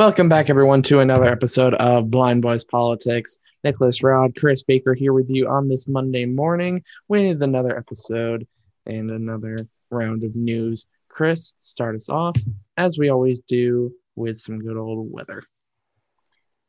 [0.00, 3.38] Welcome back, everyone, to another episode of Blind Boys Politics.
[3.62, 8.46] Nicholas Rod, Chris Baker here with you on this Monday morning with another episode
[8.86, 10.86] and another round of news.
[11.10, 12.34] Chris, start us off,
[12.78, 15.42] as we always do, with some good old weather.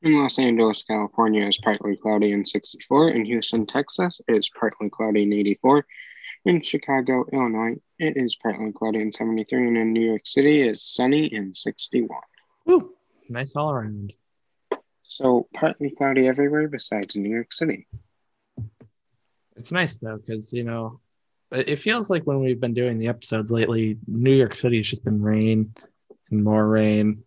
[0.02, 3.12] In Los Angeles, California, it's partly cloudy and 64.
[3.12, 5.86] In Houston, Texas, it's partly cloudy and 84.
[6.44, 9.68] In Chicago, Illinois, it is partly cloudy and 73.
[9.70, 12.10] And in New York City, it's sunny and 61.
[12.66, 12.92] Woo,
[13.32, 14.14] nice all around.
[15.04, 17.88] So partly cloudy everywhere besides New York City.
[19.56, 21.00] It's nice though, because you know,
[21.52, 25.04] it feels like when we've been doing the episodes lately, New York City has just
[25.04, 25.74] been rain
[26.30, 27.24] and more rain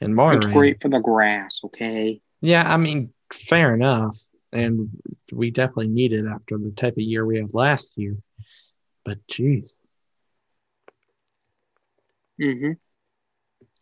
[0.00, 0.54] and more It's rain.
[0.54, 2.20] great for the grass, okay?
[2.40, 4.16] Yeah, I mean, fair enough.
[4.50, 4.88] And
[5.30, 8.16] we definitely need it after the type of year we had last year.
[9.04, 9.76] But geez,
[12.40, 12.72] Mm-hmm.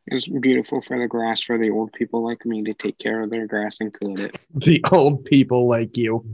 [0.08, 3.30] It's beautiful for the grass for the old people like me to take care of
[3.30, 4.38] their grass and cut it.
[4.54, 6.24] the old people like you.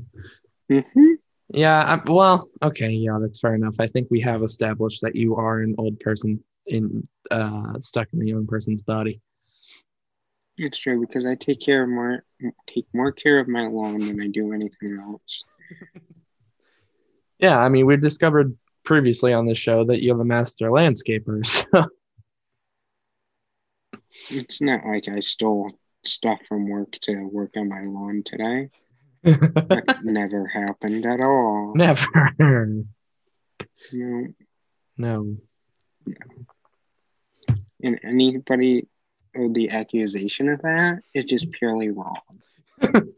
[0.70, 1.12] Mm-hmm.
[1.48, 3.76] Yeah, I, well, okay, yeah, that's fair enough.
[3.78, 8.22] I think we have established that you are an old person in uh stuck in
[8.22, 9.20] a young person's body.
[10.56, 12.24] It's true because I take care of more
[12.66, 15.44] take more care of my lawn than I do anything else.
[17.42, 21.44] Yeah, I mean, we've discovered previously on this show that you're the master landscaper.
[21.72, 21.88] So
[24.30, 25.70] It's not like I stole
[26.05, 28.70] stuff from work to work on my lawn today.
[29.22, 31.72] That never happened at all.
[31.74, 32.05] never.
[33.92, 34.27] No.
[34.96, 35.36] No.
[37.83, 38.86] And anybody
[39.34, 42.20] or the accusation of that is just purely wrong.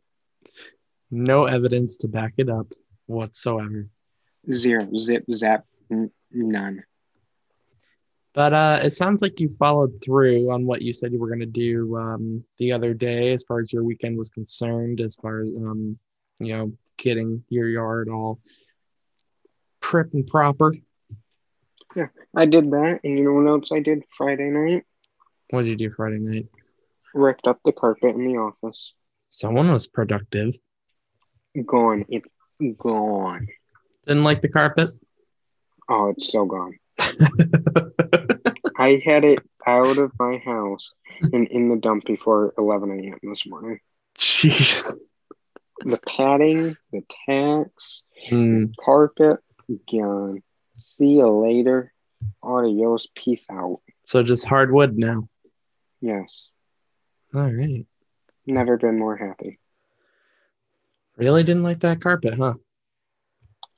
[1.11, 2.73] No evidence to back it up
[3.07, 3.89] whatsoever.
[4.51, 4.81] Zero.
[4.97, 6.83] Zip zap n- none.
[8.35, 11.39] But uh, it sounds like you followed through on what you said you were going
[11.41, 15.43] to do um, the other day, as far as your weekend was concerned, as far
[15.43, 15.97] as um,
[16.41, 18.41] you know, getting your yard all
[19.81, 20.75] prep and proper.
[21.95, 24.83] Yeah, I did that, and you know what else I did Friday night?
[25.51, 26.47] What did you do Friday night?
[27.15, 28.95] Ripped up the carpet in the office.
[29.31, 30.55] Someone was productive.
[31.65, 32.05] Gone.
[32.09, 32.27] It's
[32.79, 33.47] gone.
[34.09, 34.91] Didn't like the carpet.
[35.89, 36.79] Oh, it's so gone.
[38.77, 40.93] I had it out of my house
[41.33, 43.19] and in the dump before 11 a.m.
[43.23, 43.81] this morning.
[44.19, 44.95] Jeez.
[45.85, 48.67] The padding, the tacks, Hmm.
[48.81, 49.39] carpet,
[49.91, 50.43] gone.
[50.77, 51.93] See you later.
[52.43, 53.07] Adios.
[53.15, 53.81] Peace out.
[54.05, 55.29] So just hardwood now.
[56.01, 56.49] Yes.
[57.35, 57.87] All right.
[58.47, 59.59] Never been more happy.
[61.17, 62.55] Really didn't like that carpet, huh?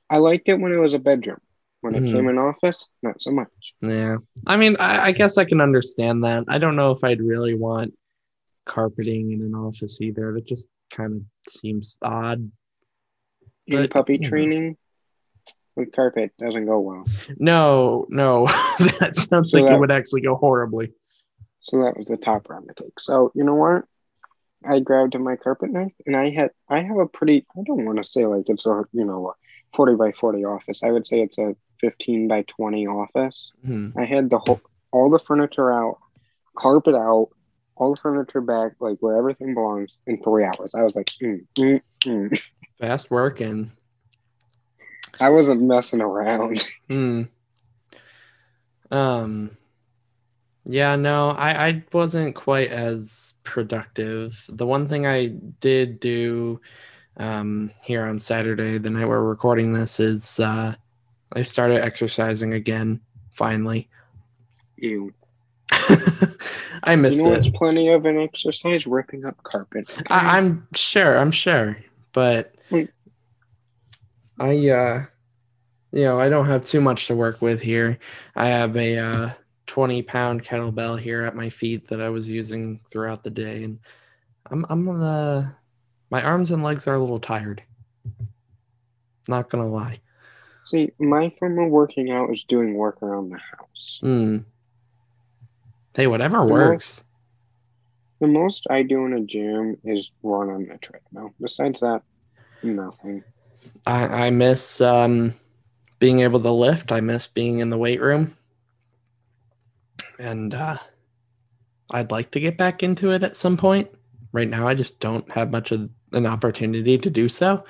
[0.09, 1.39] I liked it when it was a bedroom.
[1.81, 2.11] When it Mhm.
[2.11, 3.73] came in office, not so much.
[3.81, 4.17] Yeah.
[4.47, 6.45] I mean, I, I guess I can understand that.
[6.47, 7.93] I don't know if I'd really want
[8.65, 10.33] carpeting in an office either.
[10.33, 12.51] That just kind of seems odd.
[13.67, 14.27] In puppy know.
[14.27, 14.77] training,
[15.75, 17.05] with carpet doesn't go well.
[17.37, 18.45] No, no.
[18.99, 20.93] that sounds So like it would actually go horribly.
[21.59, 22.99] So that was the top round to take.
[22.99, 23.83] So you know what?
[24.65, 27.99] I grabbed my carpet knife and I had I have a pretty I don't want
[27.99, 29.33] to say like it's a you know a
[29.75, 30.81] forty by forty office.
[30.81, 33.51] I would say it's a fifteen by twenty office.
[33.65, 33.89] Hmm.
[33.97, 34.61] I had the whole
[34.91, 35.97] all the furniture out,
[36.55, 37.29] carpet out,
[37.75, 40.75] all the furniture back, like where everything belongs in three hours.
[40.75, 42.43] I was like, mm, mm, mm.
[42.79, 43.71] Fast working.
[45.19, 46.65] I wasn't messing around.
[46.89, 47.23] Hmm.
[48.91, 49.57] Um.
[50.69, 54.45] Yeah, no, I, I wasn't quite as productive.
[54.49, 55.27] The one thing I
[55.61, 56.59] did do
[57.15, 60.75] um, here on Saturday, the night we're recording this, is uh,
[61.33, 63.01] I started exercising again.
[63.33, 63.87] Finally,
[64.77, 65.13] Ew.
[66.83, 67.37] I missed you know it.
[67.45, 68.87] what's plenty of an exercise?
[68.87, 69.89] Ripping up carpet.
[69.91, 70.03] okay?
[70.09, 71.17] I, I'm sure.
[71.17, 71.77] I'm sure,
[72.13, 72.89] but Mm.
[74.39, 75.05] I, uh,
[75.91, 77.97] you know, I don't have too much to work with here.
[78.35, 79.29] I have a uh,
[79.67, 83.79] 20 pound kettlebell here at my feet that I was using throughout the day, and
[84.51, 85.51] I'm, I'm on the,
[86.09, 87.63] my arms and legs are a little tired.
[89.27, 89.99] Not gonna lie.
[90.67, 93.99] See, my form of working out is doing work around the house.
[94.01, 94.39] Hmm.
[95.95, 97.03] Hey, whatever most- works.
[98.19, 101.33] The most I do in a gym is run on the treadmill.
[101.39, 102.01] Besides that,
[102.63, 103.23] nothing.
[103.85, 105.33] I, I miss um,
[105.99, 106.91] being able to lift.
[106.91, 108.35] I miss being in the weight room.
[110.19, 110.77] And uh,
[111.93, 113.89] I'd like to get back into it at some point.
[114.33, 117.63] Right now, I just don't have much of an opportunity to do so.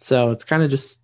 [0.00, 1.02] So it's kind of just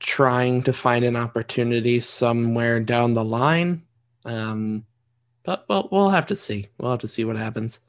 [0.00, 3.82] trying to find an opportunity somewhere down the line.
[4.24, 4.86] Um,
[5.44, 6.68] but we'll we'll have to see.
[6.78, 7.80] We'll have to see what happens.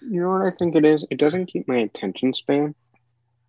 [0.00, 1.04] You know what I think it is?
[1.10, 2.74] It doesn't keep my attention span.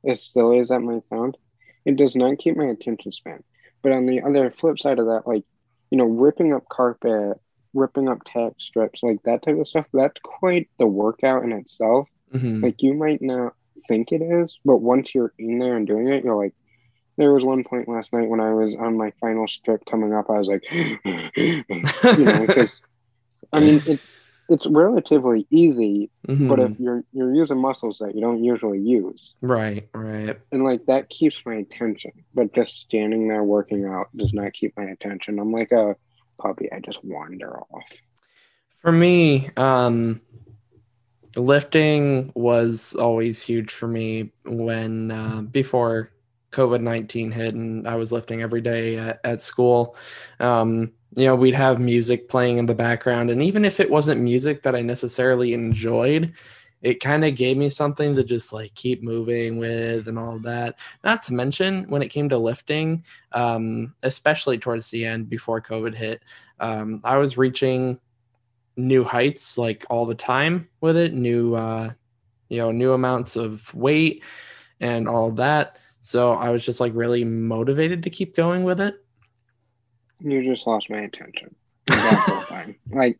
[0.06, 1.38] As silly as that might sound,
[1.86, 3.44] it does not keep my attention span.
[3.82, 5.44] But on the other flip side of that, like,
[5.90, 7.40] you know, ripping up carpet,
[7.74, 12.10] ripping up tack strips, like that type of stuff, that's quite the workout in itself.
[12.34, 12.64] Mhm.
[12.64, 13.54] Like, you might not
[13.88, 16.54] think it is, but once you're in there and doing it, you're like,
[17.18, 20.30] there was one point last night when I was on my final strip coming up,
[20.30, 22.82] I was like, you know, because
[23.54, 24.00] I mean, it,
[24.50, 26.50] it's relatively easy, Mhm.
[26.50, 30.38] but if you're you're using muscles that you don't usually use, right, right.
[30.52, 32.12] and like that keeps my attention.
[32.34, 35.40] But just standing there working out does not keep my attention.
[35.40, 35.96] I'm like a
[36.40, 36.72] puppy.
[36.72, 38.02] I just wander off.
[38.82, 40.22] For me, um,
[41.36, 46.12] lifting was always huge for me when uh, before
[46.52, 49.96] COVID 19 hit and I was lifting every day at, at school.
[50.40, 53.30] Um, you know, we'd have music playing in the background.
[53.30, 56.34] And even if it wasn't music that I necessarily enjoyed,
[56.82, 60.80] it kind of gave me something to just like keep moving with and all that.
[61.04, 63.04] Not to mention when it came to lifting,
[63.34, 66.24] um, especially towards the end before COVID hit,
[66.60, 68.00] um, I was reaching
[68.78, 71.92] new heights like all the time with it, new, uh,
[72.50, 74.24] you know, new amounts of weight
[74.80, 75.78] and all that.
[76.02, 79.04] So I was just like really motivated to keep going with it.
[80.20, 81.56] You just lost my attention.
[81.88, 82.76] That whole time.
[82.90, 83.20] Like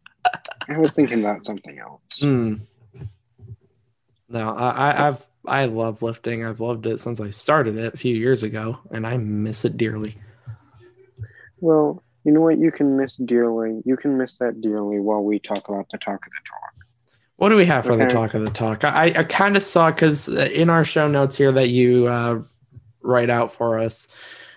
[0.68, 2.20] I was thinking about something else.
[2.20, 2.62] Mm.
[4.30, 6.46] No, I, I, I've I love lifting.
[6.46, 9.78] I've loved it since I started it a few years ago, and I miss it
[9.78, 10.18] dearly.
[11.60, 12.60] Well, you know what?
[12.60, 13.82] You can miss dearly.
[13.86, 16.86] You can miss that dearly while we talk about the talk of the talk.
[17.38, 18.84] What do we have for the talk of the talk?
[18.84, 22.42] I, I kind of saw because in our show notes here that you uh,
[23.02, 24.08] write out for us,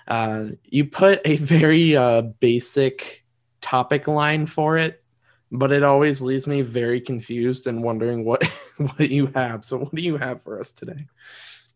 [0.08, 3.24] uh, you put a very uh, basic
[3.60, 5.02] topic line for it,
[5.50, 8.44] but it always leaves me very confused and wondering what
[8.76, 9.64] what you have.
[9.64, 11.06] So, what do you have for us today?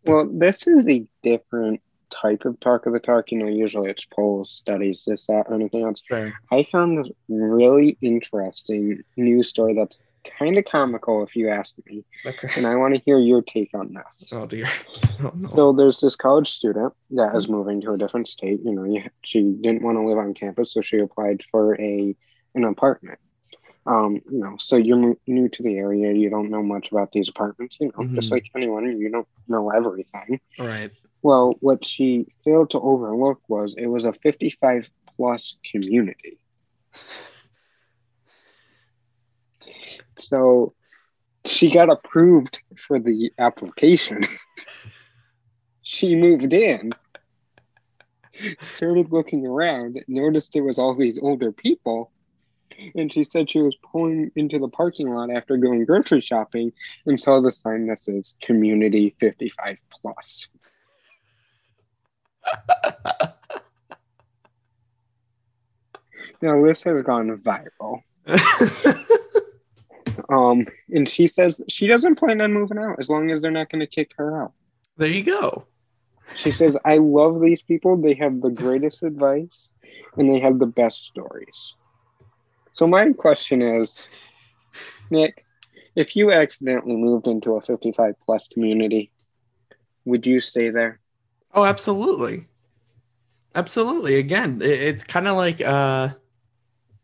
[0.05, 1.81] Well, this is a different
[2.11, 3.31] type of talk of the talk.
[3.31, 6.03] You know, usually it's polls, studies, this, that, or anything else.
[6.06, 6.32] Sure.
[6.50, 9.97] I found this really interesting news story that's
[10.38, 12.05] kind of comical, if you ask me.
[12.26, 12.49] Okay.
[12.56, 14.31] And I want to hear your take on this.
[14.32, 14.67] Oh dear.
[15.20, 15.49] Oh, no.
[15.49, 18.61] So there's this college student that is moving to a different state.
[18.65, 22.15] You know, she didn't want to live on campus, so she applied for a
[22.55, 23.19] an apartment.
[23.87, 27.29] Um, you know, so you're new to the area, you don't know much about these
[27.29, 27.79] apartments.
[27.81, 28.32] You know, just Mhm.
[28.32, 30.41] like anyone, you don't know everything.
[30.59, 30.91] All right.
[31.23, 36.38] Well, what she failed to overlook was it was a 55 plus community.
[40.19, 40.75] So
[41.44, 44.20] she got approved for the application.
[45.82, 46.93] she moved in,
[48.61, 52.12] started looking around, noticed there was all these older people,
[52.94, 56.73] and she said she was pulling into the parking lot after going grocery shopping
[57.06, 60.49] and saw the sign that says community 55 plus.
[66.41, 68.03] Now this has gone viral.
[70.28, 73.70] Um, and she says she doesn't plan on moving out as long as they're not
[73.70, 74.52] going to kick her out.
[74.96, 75.64] there you go.
[76.36, 77.97] She says, I love these people.
[77.97, 79.70] They have the greatest advice
[80.16, 81.75] and they have the best stories.
[82.73, 84.08] So, my question is,
[85.11, 85.44] Nick,
[85.97, 89.11] if you accidentally moved into a 55 plus community,
[90.04, 91.00] would you stay there?
[91.54, 92.47] Oh, absolutely.
[93.54, 94.16] Absolutely.
[94.16, 96.11] Again, it, it's kind of like uh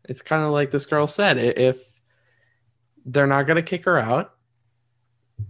[0.07, 1.83] it's kind of like this girl said, if
[3.05, 4.33] they're not going to kick her out,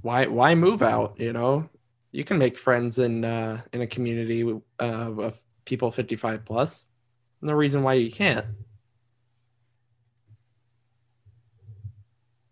[0.02, 1.70] why why move out, you know?
[2.12, 4.44] You can make friends in uh in a community
[4.80, 6.88] uh, of people 55 plus.
[7.42, 8.46] No reason why you can't.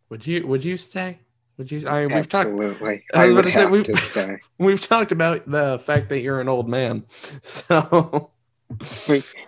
[0.10, 1.20] Would you would you stay?
[1.58, 3.04] Would you I we've talked Absolutely.
[3.14, 4.38] I I, would about to say, have we- to stay.
[4.60, 7.06] we've talked about the fact that you're an old man.
[7.44, 8.32] So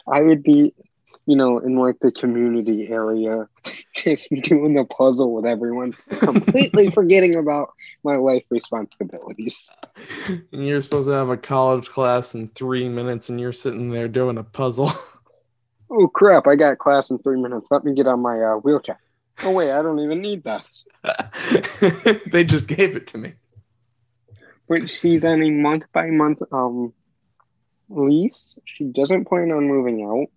[0.08, 0.74] I would be,
[1.25, 3.48] you know, in like the community area,
[3.96, 7.70] just doing the puzzle with everyone, completely forgetting about
[8.03, 9.70] my life responsibilities.
[10.27, 14.08] and you're supposed to have a college class in three minutes, and you're sitting there
[14.08, 14.91] doing a puzzle.
[15.88, 16.48] Oh crap!
[16.48, 17.67] I got class in three minutes.
[17.70, 19.00] Let me get on my uh, wheelchair.
[19.44, 20.84] Oh wait, I don't even need this.
[22.32, 23.34] they just gave it to me.
[24.67, 26.91] But she's on a month by month um
[27.89, 28.55] lease.
[28.65, 30.27] She doesn't plan on moving out.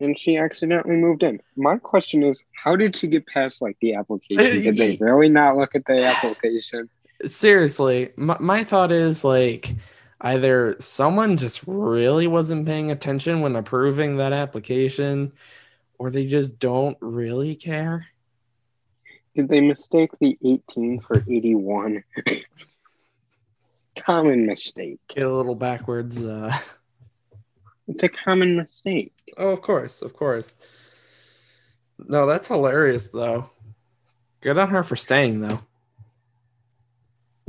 [0.00, 1.40] And she accidentally moved in.
[1.56, 4.62] My question is, how did she get past like the application?
[4.62, 6.88] Did they really not look at the application?
[7.26, 9.74] Seriously, my, my thought is like
[10.20, 15.32] either someone just really wasn't paying attention when approving that application,
[15.98, 18.06] or they just don't really care.
[19.36, 22.02] Did they mistake the 18 for 81?
[23.96, 25.00] common mistake.
[25.08, 26.22] Get a little backwards.
[26.22, 26.56] Uh...
[27.88, 29.12] It's a common mistake.
[29.36, 30.56] Oh, of course, of course.
[31.98, 33.50] No, that's hilarious though.
[34.40, 35.60] Good on her for staying though.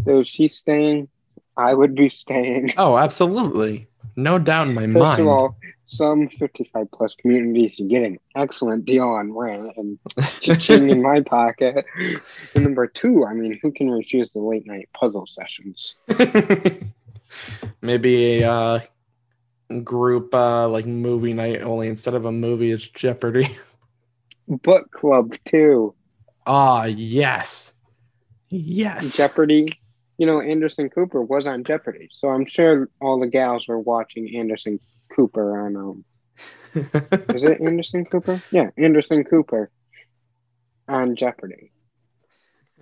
[0.04, 1.10] So she's staying.
[1.58, 2.74] I would be staying.
[2.78, 3.88] Oh, absolutely.
[4.16, 5.10] No doubt in my First mind.
[5.10, 10.00] First of all, some 55 plus communities get an excellent deal on rent and
[10.60, 11.86] ching in my pocket.
[12.54, 15.96] And number two, I mean, who can refuse the late night puzzle sessions?
[17.82, 18.80] Maybe a uh,
[19.84, 23.50] group uh, like movie night only instead of a movie, it's Jeopardy.
[24.48, 25.96] Book club too.
[26.46, 27.74] Ah, yes.
[28.50, 29.18] Yes.
[29.18, 29.68] Jeopardy.
[30.18, 34.36] You know, Anderson Cooper was on Jeopardy, so I'm sure all the gals were watching
[34.38, 34.80] Anderson
[35.14, 36.06] Cooper on um
[36.76, 38.42] is it Anderson Cooper?
[38.52, 39.72] Yeah, Anderson Cooper
[40.88, 41.72] on Jeopardy.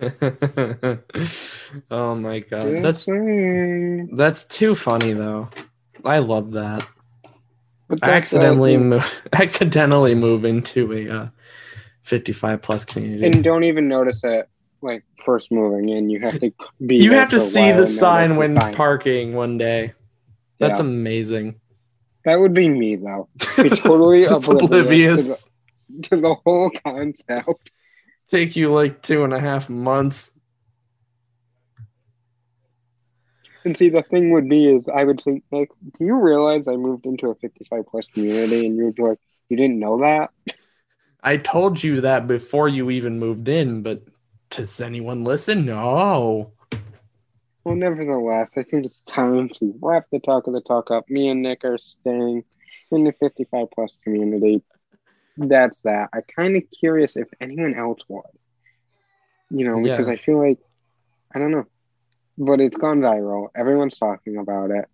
[1.90, 2.82] oh my god.
[2.82, 3.08] That's
[4.16, 5.48] that's too funny though.
[6.04, 6.86] I love that.
[8.02, 11.28] I accidentally mo- accidentally move into a uh,
[12.02, 13.26] 55 plus community.
[13.26, 14.48] And don't even notice it
[14.82, 16.10] like first moving in.
[16.10, 16.52] You have to
[16.84, 18.74] be You have to see the sign when sign.
[18.74, 19.94] parking one day.
[20.58, 20.86] That's yeah.
[20.86, 21.60] amazing.
[22.24, 23.28] That would be me though.
[23.62, 25.42] Be totally oblivious, oblivious.
[25.42, 25.50] To,
[25.88, 27.70] the, to the whole concept.
[28.28, 30.38] Take you like two and a half months.
[33.64, 36.76] And see, the thing would be is I would think, like, do you realize I
[36.76, 39.18] moved into a 55 plus community and you're like,
[39.48, 40.30] you didn't know that?
[41.22, 44.02] I told you that before you even moved in, but
[44.50, 45.64] does anyone listen?
[45.64, 46.52] No.
[47.64, 51.08] Well, nevertheless, I think it's time to wrap the talk of the talk up.
[51.08, 52.44] Me and Nick are staying
[52.90, 54.62] in the 55 plus community.
[55.38, 56.10] That's that.
[56.12, 58.22] I'm kind of curious if anyone else would.
[59.50, 60.12] You know, because yeah.
[60.12, 60.58] I feel like,
[61.34, 61.66] I don't know,
[62.38, 63.48] but it's gone viral.
[63.54, 64.86] Everyone's talking about it.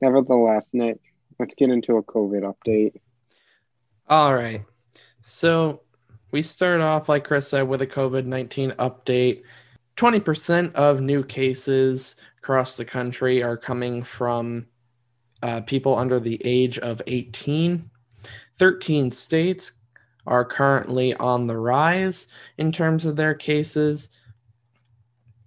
[0.00, 1.00] Nevertheless, Nick,
[1.38, 3.00] let's get into a COVID update.
[4.08, 4.62] All right.
[5.22, 5.82] So
[6.30, 9.42] we start off, like Chris said, with a COVID 19 update.
[9.96, 14.66] 20% of new cases across the country are coming from
[15.42, 17.90] uh, people under the age of 18.
[18.58, 19.72] 13 states
[20.26, 22.28] are currently on the rise
[22.58, 24.10] in terms of their cases.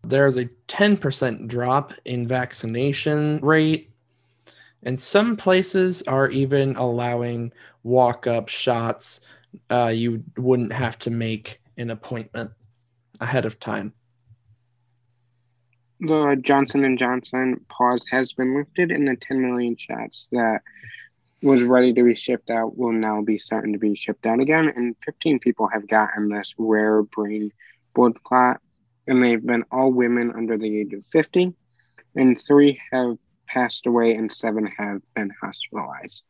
[0.03, 3.91] There's a 10% drop in vaccination rate,
[4.83, 7.51] and some places are even allowing
[7.83, 9.21] walk up shots.
[9.69, 12.51] Uh, you wouldn't have to make an appointment
[13.19, 13.93] ahead of time.
[15.99, 20.61] The Johnson and Johnson pause has been lifted, and the 10 million shots that
[21.43, 24.71] was ready to be shipped out will now be starting to be shipped out again.
[24.75, 27.51] And 15 people have gotten this rare brain
[27.93, 28.61] blood clot
[29.07, 31.53] and they've been all women under the age of 50,
[32.15, 33.17] and three have
[33.47, 36.23] passed away, and seven have been hospitalized.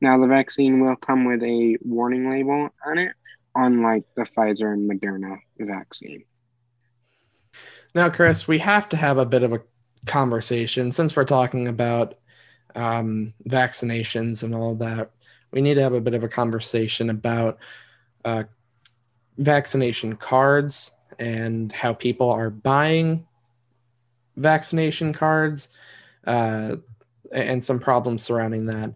[0.00, 3.12] Now, the vaccine will come with a warning label on it,
[3.54, 6.24] unlike the Pfizer and Moderna vaccine.
[7.94, 9.62] Now, Chris, we have to have a bit of a
[10.04, 12.14] conversation since we're talking about
[12.74, 15.10] um, vaccinations and all that.
[15.50, 17.58] We need to have a bit of a conversation about
[18.24, 18.44] uh,
[19.38, 23.26] vaccination cards and how people are buying
[24.36, 25.68] vaccination cards
[26.26, 26.76] uh,
[27.32, 28.94] and some problems surrounding that.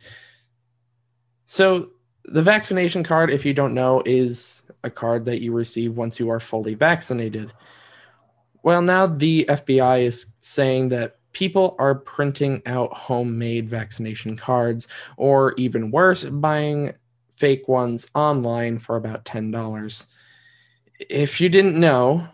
[1.46, 1.90] So,
[2.24, 6.30] the vaccination card, if you don't know, is a card that you receive once you
[6.30, 7.52] are fully vaccinated.
[8.62, 14.86] Well, now the FBI is saying that people are printing out homemade vaccination cards,
[15.16, 16.92] or even worse, buying
[17.36, 20.06] fake ones online for about $10
[21.08, 22.26] if you didn't know,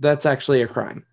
[0.00, 1.04] that's actually a crime.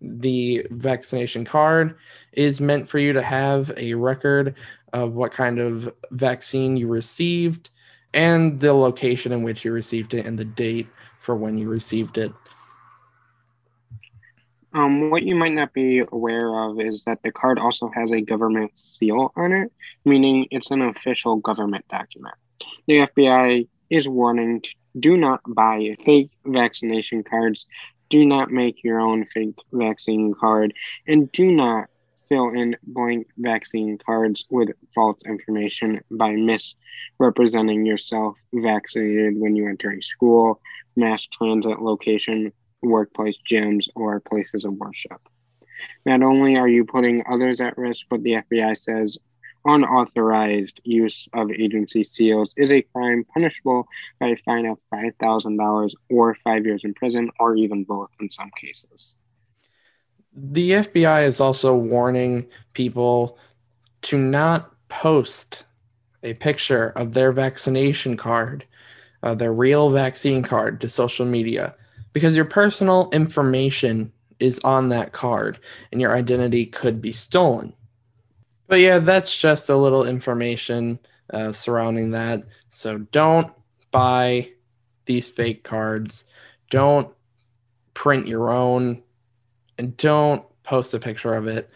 [0.00, 1.96] The vaccination card
[2.32, 4.54] is meant for you to have a record
[4.92, 7.70] of what kind of vaccine you received
[8.12, 10.88] and the location in which you received it and the date
[11.20, 12.32] for when you received it.
[14.72, 18.20] Um, what you might not be aware of is that the card also has a
[18.20, 19.72] government seal on it,
[20.04, 22.36] meaning it's an official government document.
[22.86, 27.66] The FBI is warning to do not buy fake vaccination cards.
[28.08, 30.74] Do not make your own fake vaccine card.
[31.06, 31.88] And do not
[32.28, 39.92] fill in blank vaccine cards with false information by misrepresenting yourself vaccinated when you enter
[39.92, 40.60] a school,
[40.96, 45.20] mass transit location, workplace gyms, or places of worship.
[46.04, 49.18] Not only are you putting others at risk, but the FBI says
[49.64, 53.86] unauthorized use of agency seals is a crime punishable
[54.18, 58.50] by a fine of $5,000 or five years in prison, or even both in some
[58.60, 59.16] cases.
[60.32, 63.38] The FBI is also warning people
[64.02, 65.64] to not post
[66.22, 68.64] a picture of their vaccination card,
[69.22, 71.74] uh, their real vaccine card, to social media
[72.12, 75.58] because your personal information is on that card
[75.92, 77.72] and your identity could be stolen.
[78.70, 81.00] But yeah, that's just a little information
[81.34, 82.44] uh, surrounding that.
[82.70, 83.52] So don't
[83.90, 84.52] buy
[85.06, 86.26] these fake cards.
[86.70, 87.12] Don't
[87.94, 89.02] print your own
[89.76, 91.68] and don't post a picture of it,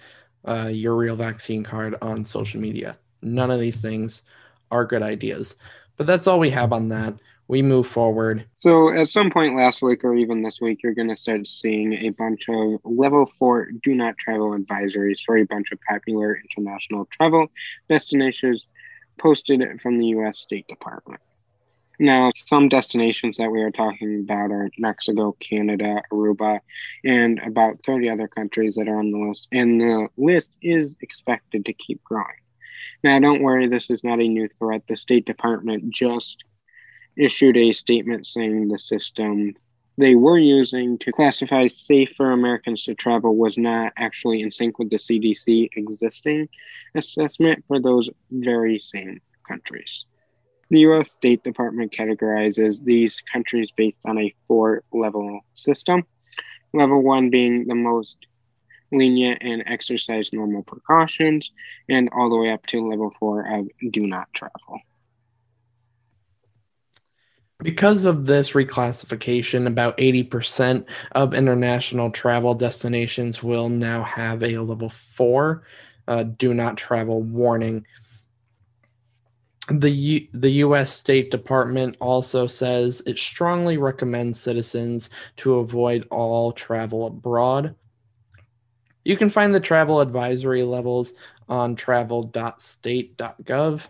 [0.44, 2.96] uh, your real vaccine card on social media.
[3.22, 4.22] None of these things
[4.70, 5.56] are good ideas.
[5.96, 7.14] But that's all we have on that
[7.48, 8.46] we move forward.
[8.58, 11.92] So, at some point last week or even this week, you're going to start seeing
[11.92, 17.06] a bunch of level four do not travel advisories for a bunch of popular international
[17.10, 17.48] travel
[17.88, 18.66] destinations
[19.18, 21.20] posted from the US State Department.
[22.00, 26.58] Now, some destinations that we are talking about are Mexico, Canada, Aruba,
[27.04, 29.48] and about 30 other countries that are on the list.
[29.52, 32.26] And the list is expected to keep growing.
[33.04, 34.82] Now, don't worry, this is not a new threat.
[34.88, 36.42] The State Department just
[37.16, 39.54] issued a statement saying the system
[39.96, 44.78] they were using to classify safe for Americans to travel was not actually in sync
[44.78, 46.48] with the CDC existing
[46.96, 50.04] assessment for those very same countries.
[50.70, 56.02] The US State Department categorizes these countries based on a four level system.
[56.72, 58.16] Level one being the most
[58.90, 61.50] lenient and exercise normal precautions,
[61.88, 64.80] and all the way up to level four of do not travel.
[67.62, 74.88] Because of this reclassification, about 80% of international travel destinations will now have a level
[74.88, 75.62] four
[76.08, 77.86] uh, do not travel warning.
[79.68, 80.92] The, U- the U.S.
[80.92, 87.74] State Department also says it strongly recommends citizens to avoid all travel abroad.
[89.04, 91.14] You can find the travel advisory levels
[91.48, 93.80] on travel.state.gov.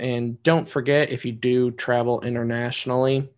[0.00, 3.28] And don't forget, if you do travel internationally,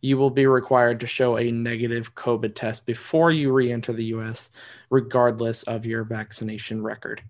[0.00, 4.06] you will be required to show a negative COVID test before you re enter the
[4.06, 4.48] US,
[4.88, 7.22] regardless of your vaccination record.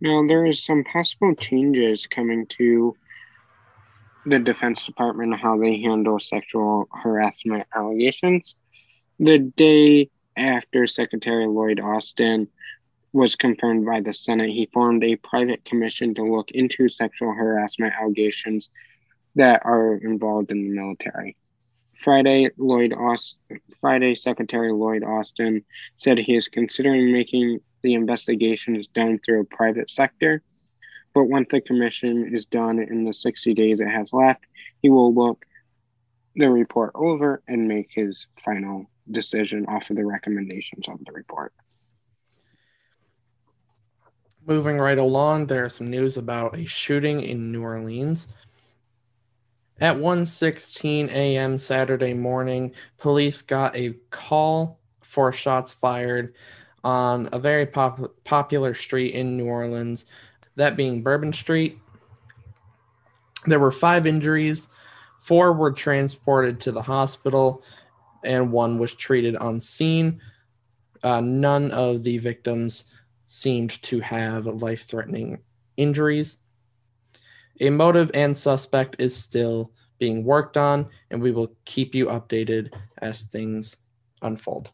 [0.00, 2.96] Now, there is some possible changes coming to
[4.24, 8.54] the Defense Department how they handle sexual harassment allegations.
[9.18, 12.48] The day after Secretary Lloyd Austin
[13.12, 17.94] was confirmed by the Senate, he formed a private commission to look into sexual harassment
[18.00, 18.70] allegations
[19.34, 21.36] that are involved in the military.
[21.96, 25.64] Friday, Lloyd Austin, Friday, Secretary Lloyd Austin
[25.96, 30.42] said he is considering making the investigations done through a private sector.
[31.14, 34.44] But once the commission is done in the 60 days it has left,
[34.82, 35.44] he will look
[36.36, 41.52] the report over and make his final decision off of the recommendations of the report.
[44.48, 48.28] Moving right along, there's some news about a shooting in New Orleans.
[49.78, 51.58] At 1:16 a.m.
[51.58, 56.32] Saturday morning, police got a call for shots fired
[56.82, 60.06] on a very pop- popular street in New Orleans,
[60.56, 61.78] that being Bourbon Street.
[63.44, 64.70] There were five injuries.
[65.20, 67.62] Four were transported to the hospital,
[68.24, 70.22] and one was treated on scene.
[71.04, 72.86] Uh, none of the victims
[73.28, 75.38] seemed to have life threatening
[75.76, 76.38] injuries.
[77.60, 82.72] A motive and suspect is still being worked on, and we will keep you updated
[82.98, 83.76] as things
[84.22, 84.70] unfold.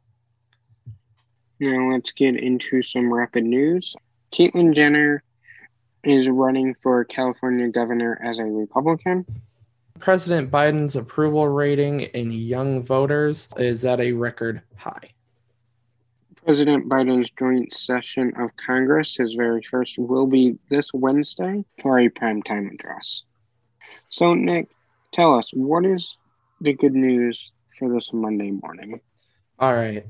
[1.61, 3.95] Now, let's get into some rapid news.
[4.33, 5.23] Caitlyn Jenner
[6.03, 9.25] is running for California governor as a Republican.
[9.99, 15.14] President Biden's approval rating in young voters is at a record high.
[16.45, 22.11] President Biden's joint session of Congress, his very first, will be this Wednesday for a
[22.11, 23.23] primetime address.
[24.11, 24.69] So, Nick,
[25.11, 26.17] tell us what is
[26.61, 29.01] the good news for this Monday morning?
[29.59, 30.05] All right.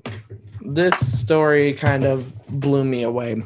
[0.60, 3.42] This story kind of blew me away.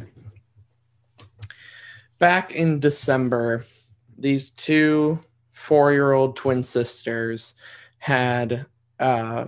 [2.18, 3.66] Back in December,
[4.16, 5.20] these two
[5.52, 7.54] four year old twin sisters
[7.98, 8.64] had
[8.98, 9.46] uh,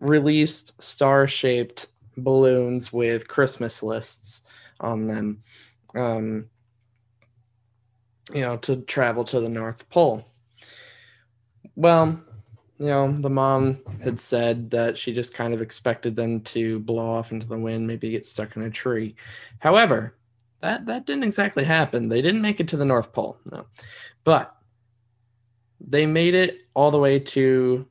[0.00, 4.42] released star shaped balloons with Christmas lists
[4.80, 5.40] on them,
[5.94, 6.48] um,
[8.32, 10.24] you know, to travel to the North Pole.
[11.76, 12.20] Well,
[12.78, 17.08] you know, the mom had said that she just kind of expected them to blow
[17.08, 19.14] off into the wind, maybe get stuck in a tree.
[19.60, 20.16] However,
[20.60, 22.08] that that didn't exactly happen.
[22.08, 23.66] They didn't make it to the North Pole, no,
[24.24, 24.56] but
[25.80, 27.86] they made it all the way to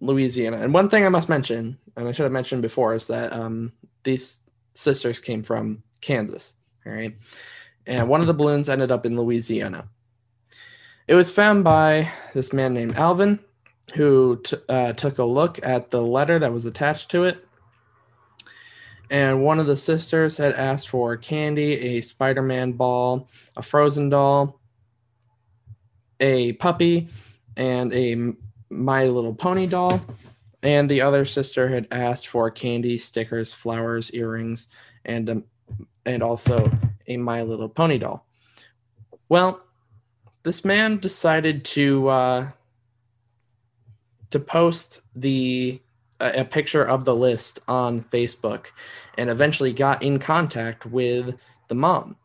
[0.00, 0.58] Louisiana.
[0.58, 3.72] And one thing I must mention, and I should have mentioned before, is that um,
[4.04, 4.40] these
[4.74, 6.54] sisters came from Kansas.
[6.86, 7.16] All right,
[7.86, 9.88] and one of the balloons ended up in Louisiana.
[11.06, 13.40] It was found by this man named Alvin,
[13.94, 17.44] who t- uh, took a look at the letter that was attached to it
[19.10, 24.10] and one of the sisters had asked for candy, a Spider Man ball, a Frozen
[24.10, 24.60] doll,
[26.20, 27.08] a puppy,
[27.56, 28.34] and a
[28.70, 30.00] My Little Pony doll.
[30.62, 34.66] And the other sister had asked for candy, stickers, flowers, earrings,
[35.04, 35.44] and um,
[36.04, 36.70] and also
[37.06, 38.26] a My Little Pony doll.
[39.28, 39.60] Well,
[40.42, 42.48] this man decided to uh,
[44.30, 45.80] to post the
[46.20, 48.66] a, a picture of the list on Facebook
[49.16, 51.36] and eventually got in contact with
[51.68, 52.16] the mom.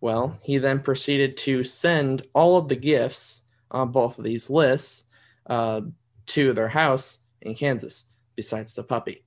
[0.00, 5.04] Well, he then proceeded to send all of the gifts on both of these lists
[5.48, 5.82] uh,
[6.26, 8.06] to their house in Kansas,
[8.36, 9.24] besides the puppy.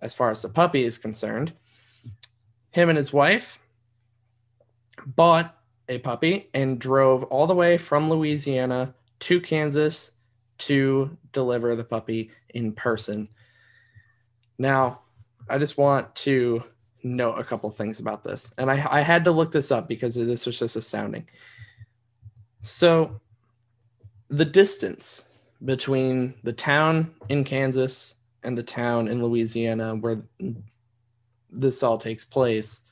[0.00, 1.52] As far as the puppy is concerned,
[2.70, 3.58] him and his wife
[5.06, 5.56] bought
[5.88, 10.12] a puppy and drove all the way from Louisiana to Kansas
[10.58, 13.28] to deliver the puppy in person.
[14.58, 15.02] Now,
[15.48, 16.62] I just want to
[17.02, 18.52] note a couple things about this.
[18.58, 21.26] And I, I had to look this up because this was just astounding.
[22.62, 23.20] So,
[24.28, 25.24] the distance
[25.64, 30.22] between the town in Kansas and the town in Louisiana where
[31.50, 32.82] this all takes place,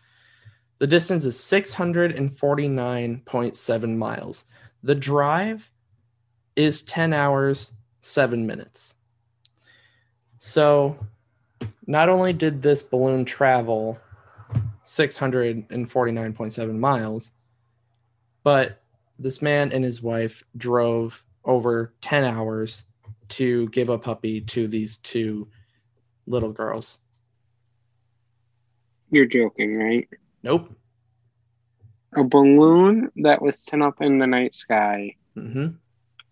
[0.79, 4.44] the distance is 649.7 miles.
[4.83, 5.70] The drive
[6.55, 8.94] is 10 hours, 7 minutes.
[10.38, 10.96] So,
[11.87, 13.99] not only did this balloon travel
[14.85, 17.33] 649.7 miles,
[18.42, 18.83] but
[19.18, 22.85] this man and his wife drove over 10 hours
[23.31, 25.49] to give a puppy to these two
[26.27, 26.99] little girls.
[29.11, 30.09] You're joking, right?
[30.43, 30.71] Nope.
[32.17, 35.67] A balloon that was sent up in the night sky Mm-hmm.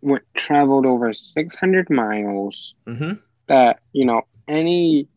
[0.00, 2.74] went traveled over 600 miles.
[2.88, 3.12] Mm-hmm.
[3.48, 5.08] That you know any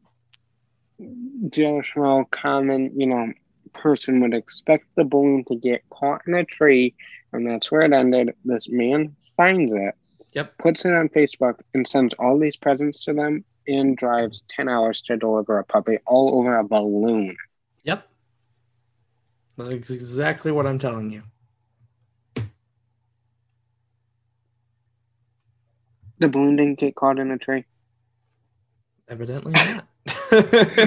[1.50, 3.32] Joe Schmo common you know
[3.74, 6.96] person would expect the balloon to get caught in a tree,
[7.32, 8.34] and that's where it ended.
[8.44, 9.94] This man finds it,
[10.34, 10.58] Yep.
[10.60, 15.02] puts it on Facebook, and sends all these presents to them, and drives 10 hours
[15.04, 17.36] to deliver a puppy all over a balloon.
[17.84, 18.08] Yep.
[19.58, 21.24] That's exactly what I'm telling you.
[26.20, 27.66] The balloon didn't get caught in a tree.
[29.10, 29.88] Evidently not.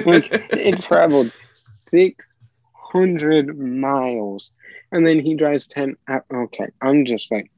[0.05, 4.51] like it traveled 600 miles
[4.91, 7.49] and then he drives 10 uh, okay i'm just like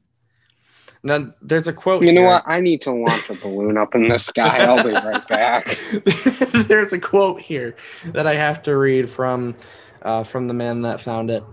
[1.04, 2.02] now there's a quote.
[2.02, 2.30] you know here.
[2.30, 5.78] what i need to launch a balloon up in the sky i'll be right back
[6.66, 9.56] there's a quote here that I have to read from
[10.02, 11.44] uh, from the man that found it,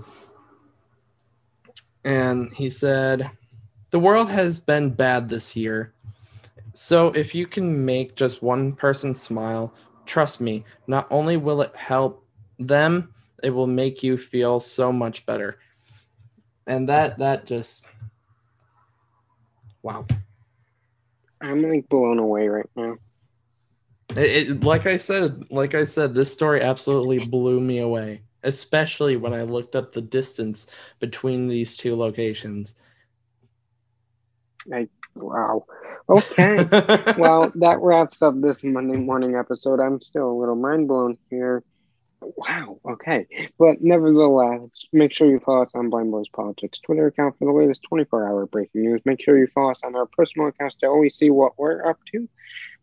[2.03, 3.29] and he said,
[3.91, 5.93] "The world has been bad this year,
[6.73, 9.73] so if you can make just one person smile,
[10.05, 12.25] trust me, not only will it help
[12.59, 15.59] them, it will make you feel so much better."
[16.67, 17.85] And that that just
[19.83, 20.05] wow.
[21.41, 22.97] i'm like blown away right now.
[24.15, 29.15] It, it, like I said, like I said, this story absolutely blew me away, especially
[29.15, 30.67] when I looked up the distance
[30.99, 32.75] between these two locations.
[35.15, 35.65] wow.
[36.09, 36.67] Okay.
[37.17, 39.79] Well that wraps up this monday morning episode.
[39.79, 41.63] I'm still a little mind blown here
[42.35, 43.27] wow okay.
[43.57, 47.51] But nevertheless make sure you follow us on blind boys politics twitter account for the
[47.51, 49.01] latest 24 hour breaking news.
[49.05, 51.99] Make sure you follow us on our personal accounts to always see what we're up
[52.11, 52.27] to.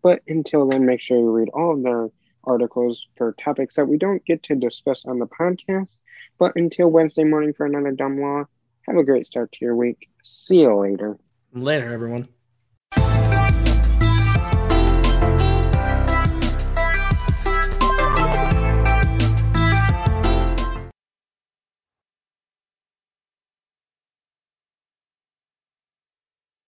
[0.02, 2.08] But until then make sure you read all of their
[2.44, 5.90] articles for topics that we don't get to discuss on the podcast.
[6.38, 8.44] But until wednesday morning for another dumb law
[8.86, 10.08] have a great start to your week.
[10.22, 11.18] See you later.
[11.52, 12.28] Later, everyone.